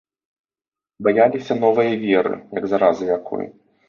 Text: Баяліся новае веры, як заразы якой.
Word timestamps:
Баяліся 1.07 1.57
новае 1.65 1.91
веры, 2.05 2.33
як 2.59 2.65
заразы 2.73 3.05
якой. 3.17 3.45